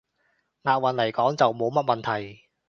[0.63, 2.47] 押韻來講，就冇乜問題